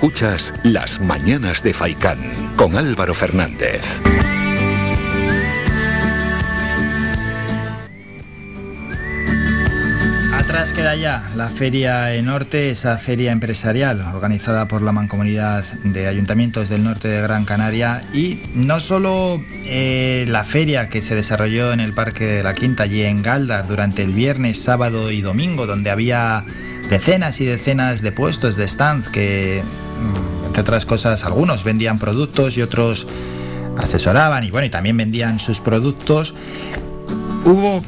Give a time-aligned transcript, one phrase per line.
[0.00, 2.18] Escuchas Las Mañanas de Faicán
[2.56, 3.82] con Álvaro Fernández.
[10.32, 16.08] Atrás queda ya la Feria en Norte, esa feria empresarial organizada por la Mancomunidad de
[16.08, 21.74] Ayuntamientos del Norte de Gran Canaria y no solo eh, la feria que se desarrolló
[21.74, 25.66] en el Parque de la Quinta, allí en Galdar, durante el viernes, sábado y domingo,
[25.66, 26.46] donde había
[26.88, 29.62] decenas y decenas de puestos de stands que,
[30.46, 33.06] entre otras cosas, algunos vendían productos y otros
[33.78, 36.34] asesoraban y bueno, y también vendían sus productos.
[37.44, 37.82] Hubo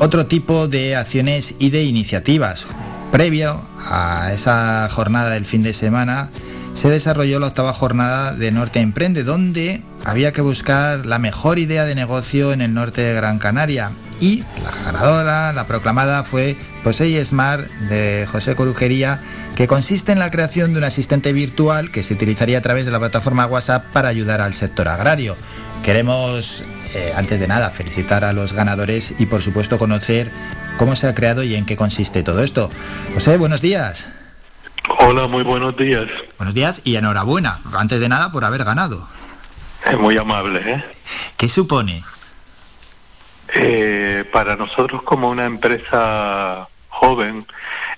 [0.00, 2.66] otro tipo de acciones y de iniciativas.
[3.12, 6.30] Previo a esa jornada del fin de semana,
[6.74, 11.84] se desarrolló la octava jornada de Norte Emprende, donde había que buscar la mejor idea
[11.84, 13.92] de negocio en el norte de Gran Canaria.
[14.20, 19.20] Y la ganadora, la proclamada, fue Posey Smart de José Corujería,
[19.56, 22.90] que consiste en la creación de un asistente virtual que se utilizaría a través de
[22.90, 25.36] la plataforma WhatsApp para ayudar al sector agrario.
[25.84, 30.30] Queremos, eh, antes de nada, felicitar a los ganadores y por supuesto conocer
[30.78, 32.70] cómo se ha creado y en qué consiste todo esto.
[33.14, 34.08] José, buenos días.
[35.00, 36.06] Hola, muy buenos días.
[36.38, 39.08] Buenos días y enhorabuena, antes de nada, por haber ganado.
[39.88, 40.84] Es muy amable, ¿eh?
[41.36, 42.02] ¿Qué supone?
[43.54, 47.46] Eh, para nosotros como una empresa joven,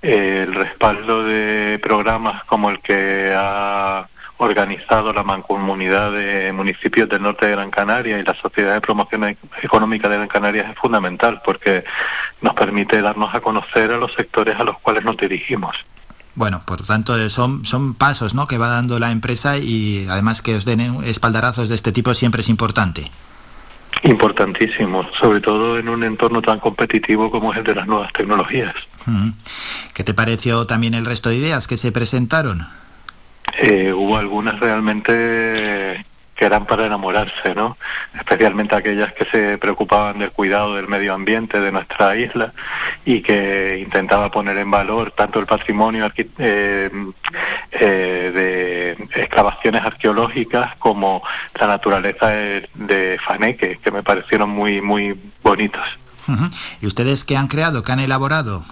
[0.03, 4.07] eh, el respaldo de programas como el que ha
[4.39, 9.37] organizado la Mancomunidad de Municipios del Norte de Gran Canaria y la Sociedad de Promoción
[9.63, 11.85] Económica de Gran Canaria es fundamental porque
[12.41, 15.85] nos permite darnos a conocer a los sectores a los cuales nos dirigimos.
[16.35, 18.47] Bueno, por tanto, son, son pasos ¿no?
[18.47, 22.41] que va dando la empresa y además que os den espaldarazos de este tipo siempre
[22.41, 23.11] es importante.
[24.03, 28.75] Importantísimo, sobre todo en un entorno tan competitivo como es el de las nuevas tecnologías.
[29.93, 32.67] ¿Qué te pareció también el resto de ideas que se presentaron?
[33.59, 36.05] Eh, hubo algunas realmente
[36.41, 37.77] que eran para enamorarse, ¿no?
[38.15, 42.55] Especialmente aquellas que se preocupaban del cuidado del medio ambiente de nuestra isla
[43.05, 46.91] y que intentaba poner en valor tanto el patrimonio eh,
[47.73, 51.23] eh, de excavaciones arqueológicas como
[51.61, 55.85] la naturaleza de, Faneque, que me parecieron muy, muy bonitos.
[56.81, 58.65] ¿Y ustedes qué han creado, qué han elaborado?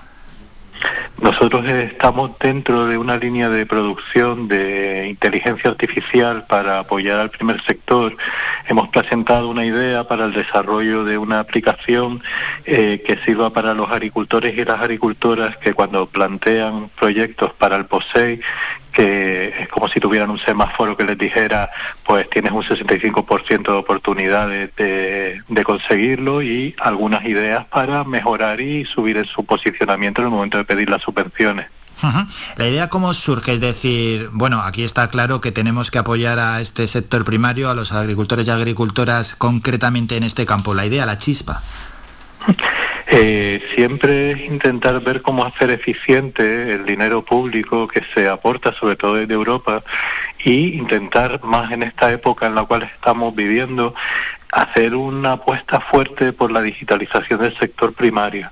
[1.20, 7.60] Nosotros estamos dentro de una línea de producción de inteligencia artificial para apoyar al primer
[7.62, 8.16] sector.
[8.68, 12.22] Hemos presentado una idea para el desarrollo de una aplicación
[12.64, 17.86] eh, que sirva para los agricultores y las agricultoras que cuando plantean proyectos para el
[17.86, 18.40] POSEI
[18.98, 21.70] que es como si tuvieran un semáforo que les dijera,
[22.04, 29.18] pues tienes un 65% de oportunidades de, conseguirlo y algunas ideas para mejorar y subir
[29.18, 31.66] en su posicionamiento en el momento de pedir las subvenciones.
[32.56, 36.60] La idea cómo surge, es decir, bueno, aquí está claro que tenemos que apoyar a
[36.60, 40.74] este sector primario, a los agricultores y agricultoras concretamente en este campo.
[40.74, 41.62] La idea, la chispa.
[43.10, 49.14] Eh, siempre intentar ver cómo hacer eficiente el dinero público que se aporta, sobre todo
[49.14, 49.82] desde Europa,
[50.44, 53.94] y intentar más en esta época en la cual estamos viviendo,
[54.52, 58.50] hacer una apuesta fuerte por la digitalización del sector primario,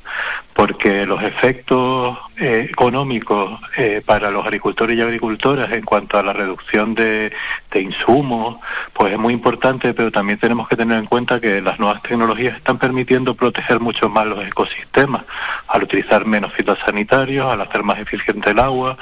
[0.53, 6.35] porque los efectos eh, económicos eh, para los agricultores y agricultoras en cuanto a la
[6.35, 7.33] reducción de,
[7.71, 8.59] de, insumos,
[8.93, 12.57] pues es muy importante, pero también tenemos que tener en cuenta que las nuevas tecnologías
[12.57, 15.25] están permitiendo proteger mucho más los ecosistemas,
[15.69, 18.99] al utilizar menos fitosanitarios, al hacer más eficiente el agua,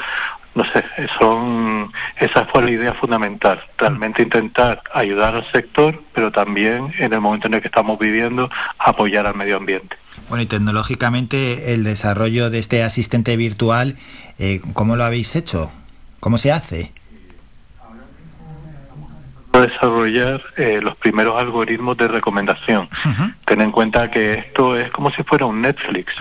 [0.54, 0.84] no sé,
[1.18, 7.20] son, esa fue la idea fundamental, realmente intentar ayudar al sector, pero también en el
[7.20, 9.96] momento en el que estamos viviendo, apoyar al medio ambiente.
[10.28, 13.96] Bueno, y tecnológicamente el desarrollo de este asistente virtual,
[14.38, 15.70] eh, ¿cómo lo habéis hecho?
[16.20, 16.92] ¿Cómo se hace?
[19.60, 22.88] Desarrollar eh, los primeros algoritmos de recomendación.
[23.44, 26.14] Ten en cuenta que esto es como si fuera un Netflix,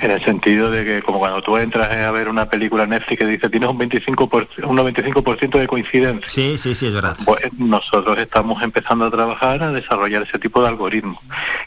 [0.00, 3.26] en el sentido de que como cuando tú entras a ver una película Netflix que
[3.26, 6.28] dice tienes un 25%, un 95% de coincidencia.
[6.28, 7.16] Sí, sí, sí, es verdad.
[7.24, 11.22] Pues nosotros estamos empezando a trabajar a desarrollar ese tipo de algoritmos.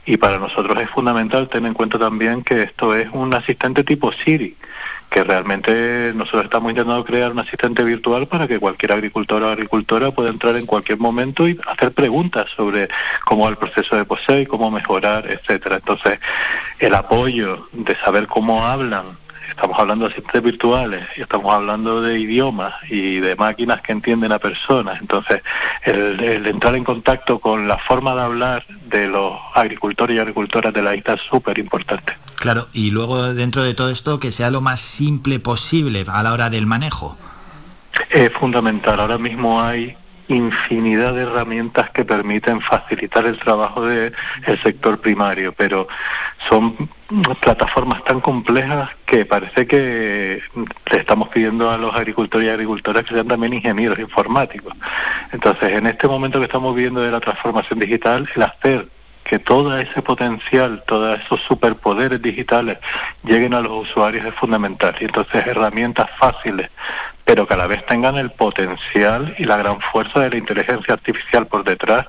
[0.06, 4.12] Y para nosotros es fundamental tener en cuenta también que esto es un asistente tipo
[4.12, 4.56] Siri
[5.16, 10.12] que realmente nosotros estamos intentando crear un asistente virtual para que cualquier agricultor o agricultora
[10.12, 12.90] pueda entrar en cualquier momento y hacer preguntas sobre
[13.24, 15.78] cómo va el proceso de POSEI, cómo mejorar, etcétera.
[15.78, 16.20] Entonces,
[16.80, 19.18] el apoyo de saber cómo hablan
[19.50, 24.32] estamos hablando de asistentes virtuales y estamos hablando de idiomas y de máquinas que entienden
[24.32, 25.00] a personas.
[25.02, 25.42] Entonces,
[25.84, 30.82] el, entrar en contacto con la forma de hablar de los agricultores y agricultoras de
[30.82, 32.14] la isla es súper importante.
[32.36, 36.34] Claro, y luego dentro de todo esto que sea lo más simple posible a la
[36.34, 37.18] hora del manejo.
[38.10, 39.00] es fundamental.
[39.00, 39.96] Ahora mismo hay
[40.28, 44.14] infinidad de herramientas que permiten facilitar el trabajo del
[44.64, 45.88] sector primario, pero
[46.50, 46.90] son
[47.40, 50.42] plataformas tan complejas que parece que
[50.92, 54.74] le estamos pidiendo a los agricultores y agricultoras que sean también ingenieros informáticos.
[55.32, 58.88] Entonces, en este momento que estamos viendo de la transformación digital, el hacer
[59.26, 62.78] que todo ese potencial, todos esos superpoderes digitales
[63.24, 64.96] lleguen a los usuarios es fundamental.
[65.00, 66.70] Y entonces herramientas fáciles,
[67.26, 70.94] pero que a la vez tengan el potencial y la gran fuerza de la inteligencia
[70.94, 72.06] artificial por detrás,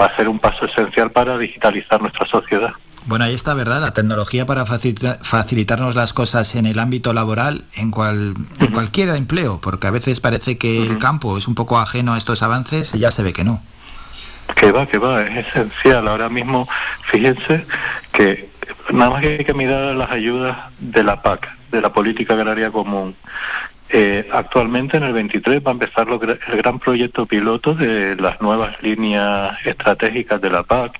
[0.00, 2.72] va a ser un paso esencial para digitalizar nuestra sociedad.
[3.04, 3.80] Bueno, ahí está, ¿verdad?
[3.80, 9.58] La tecnología para facilitarnos las cosas en el ámbito laboral, en, cual, en cualquier empleo,
[9.60, 13.00] porque a veces parece que el campo es un poco ajeno a estos avances y
[13.00, 13.60] ya se ve que no.
[14.54, 16.06] Que va, que va, es esencial.
[16.06, 16.68] Ahora mismo,
[17.06, 17.66] fíjense
[18.12, 18.50] que
[18.92, 22.70] nada más que hay que mirar las ayudas de la PAC, de la Política Agraria
[22.70, 23.16] Común.
[23.94, 28.82] Eh, actualmente en el 23 va a empezar el gran proyecto piloto de las nuevas
[28.82, 30.98] líneas estratégicas de la PAC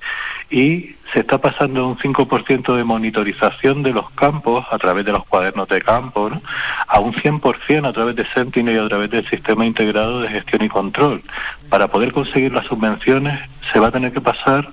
[0.51, 5.25] y se está pasando un 5% de monitorización de los campos a través de los
[5.25, 6.29] cuadernos de campo
[6.87, 10.63] a un 100% a través de Sentinel y a través del sistema integrado de gestión
[10.63, 11.23] y control.
[11.69, 13.39] Para poder conseguir las subvenciones
[13.71, 14.69] se va a tener que pasar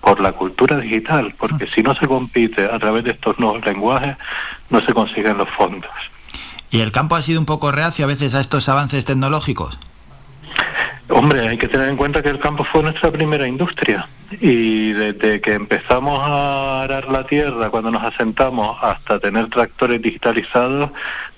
[0.00, 4.16] por la cultura digital, porque si no se compite a través de estos nuevos lenguajes,
[4.68, 5.92] no se consiguen los fondos.
[6.72, 9.78] ¿Y el campo ha sido un poco reacio a veces a estos avances tecnológicos?
[11.10, 14.08] Hombre, hay que tener en cuenta que el campo fue nuestra primera industria
[14.40, 20.90] y desde que empezamos a arar la tierra, cuando nos asentamos, hasta tener tractores digitalizados,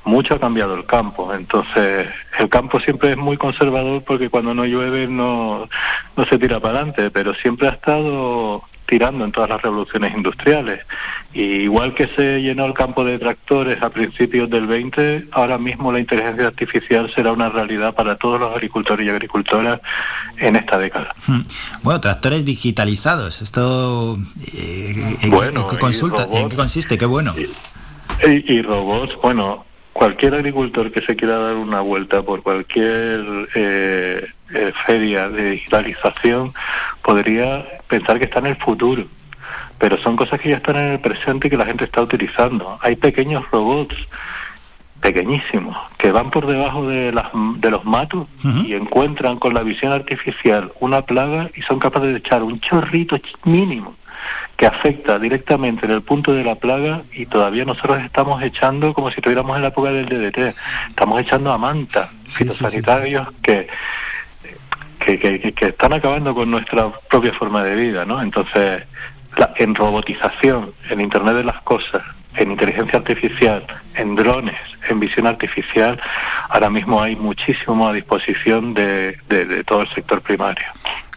[0.04, 1.34] mucho ha cambiado el campo.
[1.34, 2.06] Entonces,
[2.38, 5.68] el campo siempre es muy conservador porque cuando no llueve no,
[6.16, 10.80] no se tira para adelante, pero siempre ha estado tirando en todas las revoluciones industriales.
[11.32, 15.92] Y igual que se llenó el campo de tractores a principios del 20, ahora mismo
[15.92, 19.80] la inteligencia artificial será una realidad para todos los agricultores y agricultoras
[20.38, 21.14] en esta década.
[21.26, 21.42] Hmm.
[21.82, 24.16] Bueno, tractores digitalizados, esto
[24.52, 26.28] eh, ¿en, qué consulta?
[26.32, 26.98] ¿En qué consiste?
[26.98, 27.34] Qué bueno.
[28.26, 29.64] y robots, bueno,
[29.94, 36.54] cualquier agricultor que se quiera dar una vuelta por cualquier eh, eh, feria de digitalización
[37.02, 39.04] podría pensar que está en el futuro,
[39.78, 42.78] pero son cosas que ya están en el presente y que la gente está utilizando.
[42.82, 43.96] Hay pequeños robots
[45.00, 48.26] pequeñísimos que van por debajo de, las, de los matos
[48.64, 53.20] y encuentran con la visión artificial una plaga y son capaces de echar un chorrito
[53.44, 53.96] mínimo
[54.56, 59.10] que afecta directamente en el punto de la plaga y todavía nosotros estamos echando como
[59.10, 60.56] si estuviéramos en la época del DDT,
[60.88, 63.68] estamos echando a manta fitosanitarios Que,
[65.04, 68.20] que, que, están acabando con nuestra propia forma de vida, ¿no?
[68.22, 68.82] Entonces,
[69.56, 72.02] en robotización, en Internet de las Cosas,
[72.36, 73.64] en inteligencia artificial,
[73.94, 74.58] en drones,
[74.88, 76.00] en visión artificial,
[76.48, 80.66] ahora mismo hay muchísimo a disposición de todo el sector primario.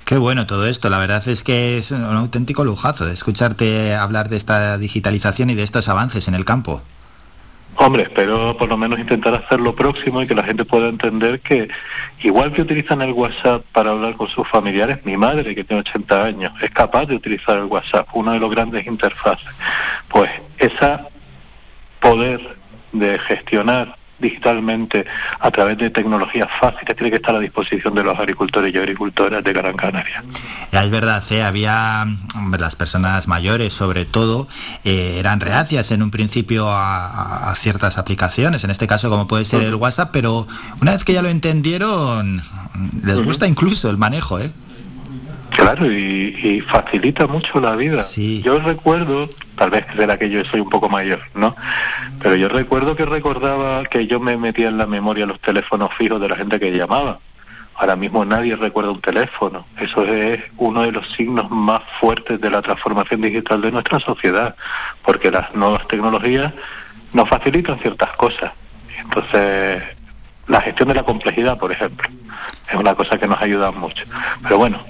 [0.07, 0.89] Qué bueno todo esto.
[0.89, 5.55] La verdad es que es un auténtico lujazo de escucharte hablar de esta digitalización y
[5.55, 6.81] de estos avances en el campo.
[7.87, 11.39] Hombre, espero por lo menos intentar hacer lo próximo y que la gente pueda entender
[11.39, 11.69] que
[12.19, 16.25] igual que utilizan el WhatsApp para hablar con sus familiares, mi madre que tiene 80
[16.25, 19.47] años es capaz de utilizar el WhatsApp, uno de los grandes interfaces.
[20.09, 20.97] Pues ese
[22.01, 22.57] poder
[22.91, 25.05] de gestionar digitalmente
[25.39, 29.43] a través de tecnologías fáciles tiene que estar a disposición de los agricultores y agricultoras
[29.43, 30.23] de Gran Canaria.
[30.71, 31.43] es verdad, ¿eh?
[31.43, 32.05] había
[32.57, 34.47] las personas mayores sobre todo
[34.83, 39.61] eh, eran reacias en un principio a, ciertas aplicaciones, en este caso como puede ser
[39.63, 40.47] el WhatsApp, pero
[40.81, 42.41] una vez que ya lo entendieron
[43.03, 44.51] les gusta incluso el manejo, ¿eh?
[45.51, 48.05] Claro, y, facilita mucho la vida.
[48.43, 51.55] Yo recuerdo, tal vez será que yo soy un poco mayor, ¿no?
[52.21, 56.21] Pero yo recuerdo que recordaba que yo me metía en la memoria los teléfonos fijos
[56.21, 57.19] de la gente que llamaba.
[57.75, 59.65] Ahora mismo nadie recuerda un teléfono.
[59.79, 64.55] Eso es uno de los signos más fuertes de la transformación digital de nuestra sociedad,
[65.03, 66.53] porque las nuevas tecnologías
[67.13, 68.51] nos facilitan ciertas cosas.
[68.99, 69.83] Entonces,
[70.47, 72.07] la gestión de la complejidad, por ejemplo,
[72.69, 74.05] es una cosa que nos ayuda mucho.
[74.41, 74.83] Pero bueno,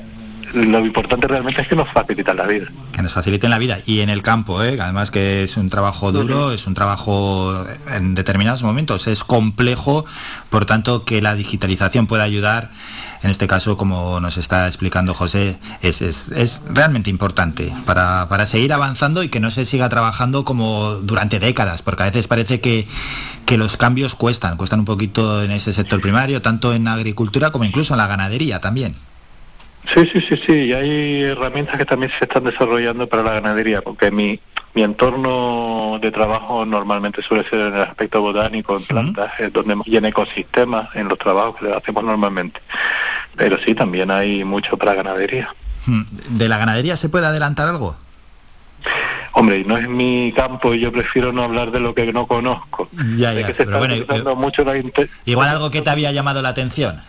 [0.53, 2.67] lo importante realmente es que nos facilitan la vida.
[2.91, 3.77] Que nos faciliten la vida.
[3.85, 4.77] Y en el campo, ¿eh?
[4.79, 7.53] además que es un trabajo duro, es un trabajo
[7.93, 10.05] en determinados momentos, es complejo,
[10.49, 12.71] por tanto que la digitalización pueda ayudar.
[13.23, 18.45] En este caso, como nos está explicando José, es, es, es realmente importante para, para
[18.45, 22.61] seguir avanzando y que no se siga trabajando como durante décadas, porque a veces parece
[22.61, 22.87] que,
[23.47, 27.65] que los cambios cuestan, cuestan un poquito en ese sector primario, tanto en agricultura como
[27.65, 28.95] incluso en la ganadería también.
[29.93, 33.81] Sí, sí, sí, sí, y hay herramientas que también se están desarrollando para la ganadería,
[33.81, 34.39] porque mi,
[34.73, 39.97] mi entorno de trabajo normalmente suele ser en el aspecto botánico, en plantas, donde, y
[39.97, 42.59] en ecosistemas, en los trabajos que hacemos normalmente.
[43.35, 45.53] Pero sí, también hay mucho para ganadería.
[45.85, 46.03] Hmm.
[46.29, 47.97] ¿De la ganadería se puede adelantar algo?
[49.31, 52.89] Hombre, no es mi campo y yo prefiero no hablar de lo que no conozco.
[53.17, 54.65] Ya, ya, pero bueno, mucho
[55.25, 57.01] igual algo que te había llamado la atención.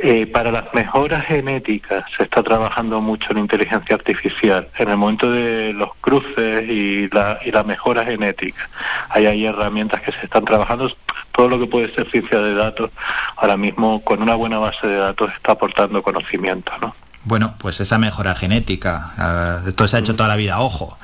[0.00, 4.68] Eh, para las mejoras genéticas se está trabajando mucho en inteligencia artificial.
[4.78, 8.70] En el momento de los cruces y la, y la mejora genética,
[9.08, 10.88] hay ahí herramientas que se están trabajando.
[11.32, 12.92] Todo lo que puede ser ciencia de datos,
[13.36, 16.94] ahora mismo con una buena base de datos está aportando conocimiento, ¿no?
[17.24, 20.96] Bueno, pues esa mejora genética, uh, esto se ha hecho toda la vida, ojo.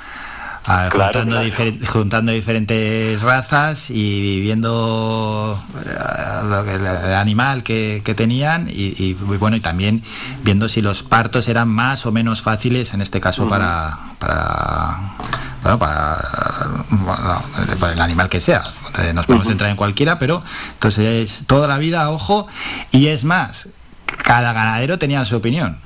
[0.67, 0.89] Ah,
[1.89, 10.03] juntando, diferentes razas y viendo eh, el, animal que, tenían y, bueno y también
[10.43, 15.17] viendo si los partos eran más o menos fáciles en este caso para para
[15.63, 17.43] bueno, para,
[17.93, 18.63] el animal que sea.
[19.01, 20.43] Eh, nos podemos entrar en cualquiera pero
[20.75, 22.47] entonces toda la vida ojo
[22.91, 23.69] y es más
[24.23, 25.84] cada ganadero tenía su opinión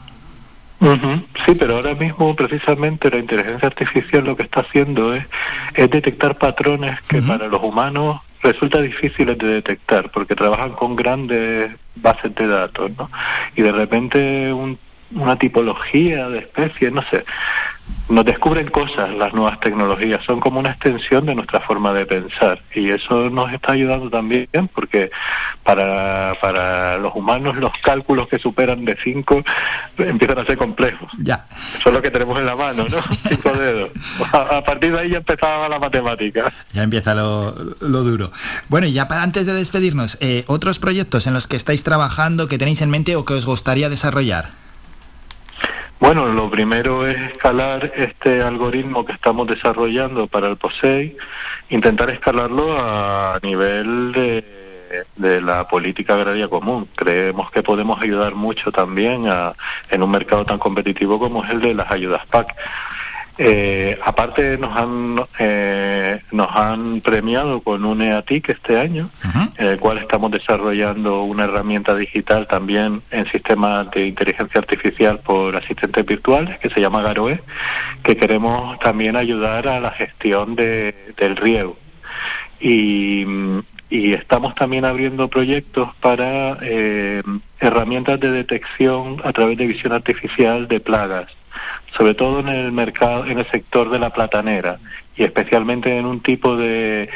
[1.44, 5.26] Sí, pero ahora mismo precisamente la inteligencia artificial lo que está haciendo es,
[5.74, 11.72] es detectar patrones que para los humanos resulta difíciles de detectar porque trabajan con grandes
[11.96, 13.10] bases de datos, ¿no?
[13.56, 14.52] Y de repente
[15.14, 17.24] una tipología de especies, no sé,
[18.08, 22.60] nos descubren cosas las nuevas tecnologías, son como una extensión de nuestra forma de pensar
[22.74, 25.10] y eso nos está ayudando también porque
[25.62, 29.44] para, para los humanos los cálculos que superan de 5
[29.98, 31.10] empiezan a ser complejos.
[31.18, 31.46] Ya.
[31.78, 33.02] Eso es lo que tenemos en la mano, ¿no?
[33.28, 33.90] Cinco dedos.
[34.32, 36.50] A, partir de ahí ya empezaba la matemática.
[36.72, 38.32] Ya empieza lo, lo duro.
[38.68, 42.48] Bueno, y ya para antes de despedirnos, eh, ¿otros proyectos en los que estáis trabajando
[42.48, 44.67] que tenéis en mente o que os gustaría desarrollar?
[46.00, 51.16] Bueno, lo primero es escalar este algoritmo que estamos desarrollando para el POSEI,
[51.70, 56.88] intentar escalarlo a nivel de, la política agraria común.
[56.94, 59.54] Creemos que podemos ayudar mucho también a,
[59.90, 62.54] en un mercado tan competitivo como es el de las ayudas PAC.
[63.40, 69.10] Eh, aparte nos han eh, nos han premiado con un EATIC este año,
[69.56, 75.54] en el cual estamos desarrollando una herramienta digital también en sistemas de inteligencia artificial por
[75.54, 77.40] asistentes virtuales que se llama Garoe,
[78.02, 81.76] que queremos también ayudar a la gestión de, del riego.
[82.58, 83.24] Y,
[83.88, 87.22] y estamos también abriendo proyectos para eh,
[87.60, 91.37] herramientas de detección a través de visión artificial de plagas
[91.96, 94.78] sobre todo en el mercado, en el sector de la platanera
[95.18, 97.10] y especialmente en un tipo de,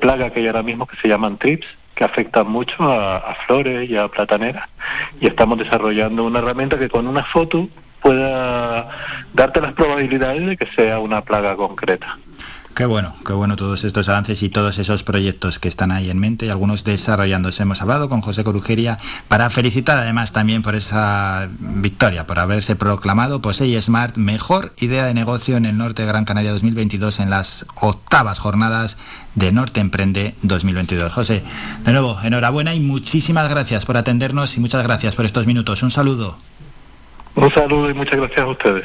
[0.00, 3.96] plaga que hay ahora mismo que se llaman trips, que afectan mucho a, flores y
[3.96, 4.68] a plataneras.
[5.20, 7.68] Y estamos desarrollando una herramienta que con una foto
[8.00, 8.88] pueda
[9.32, 12.18] darte las probabilidades de que sea una plaga concreta.
[12.74, 16.18] Qué bueno, qué bueno todos estos avances y todos esos proyectos que están ahí en
[16.18, 17.62] mente y algunos desarrollándose.
[17.62, 23.40] Hemos hablado con José Corujeria para felicitar además también por esa victoria, por haberse proclamado
[23.40, 27.64] POSEI Smart mejor idea de negocio en el norte de Gran Canaria 2022 en las
[27.80, 28.98] octavas jornadas
[29.36, 31.12] de Norte Emprende 2022.
[31.12, 31.44] José,
[31.84, 35.84] de nuevo, enhorabuena y muchísimas gracias por atendernos y muchas gracias por estos minutos.
[35.84, 36.38] Un saludo.
[37.36, 38.84] Un saludo y muchas gracias a ustedes.